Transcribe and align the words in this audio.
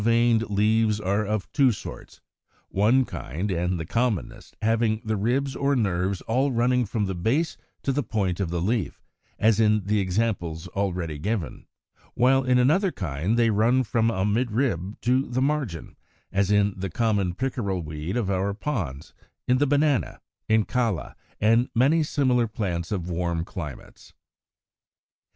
Parallel 0.03 0.13
veined 0.39 0.49
leaves 0.49 0.99
are 0.99 1.23
of 1.23 1.51
two 1.51 1.71
sorts, 1.71 2.21
one 2.69 3.05
kind, 3.05 3.51
and 3.51 3.79
the 3.79 3.85
commonest, 3.85 4.57
having 4.63 4.99
the 5.05 5.15
ribs 5.15 5.55
or 5.55 5.75
nerves 5.75 6.21
all 6.21 6.51
running 6.51 6.87
from 6.87 7.05
the 7.05 7.13
base 7.13 7.55
to 7.83 7.91
the 7.91 8.01
point 8.01 8.39
of 8.39 8.49
the 8.49 8.59
leaf, 8.61 8.99
as 9.37 9.59
in 9.59 9.83
the 9.85 9.99
examples 9.99 10.67
already 10.69 11.19
given; 11.19 11.67
while 12.15 12.43
in 12.43 12.57
another 12.57 12.91
kind 12.91 13.37
they 13.37 13.51
run 13.51 13.83
from 13.83 14.09
a 14.09 14.25
midrib 14.25 14.99
to 15.01 15.27
the 15.27 15.39
margin, 15.39 15.95
as 16.31 16.49
in 16.49 16.73
the 16.75 16.89
common 16.89 17.35
Pickerel 17.35 17.83
weed 17.83 18.17
of 18.17 18.27
our 18.31 18.55
ponds, 18.55 19.13
in 19.47 19.59
the 19.59 19.67
Banana, 19.67 20.19
in 20.49 20.65
Calla 20.65 21.15
(Fig. 21.39 21.47
114), 21.47 21.51
and 21.51 21.69
many 21.75 22.01
similar 22.01 22.47
plants 22.47 22.91
of 22.91 23.07
warm 23.07 23.45
climates. 23.45 24.13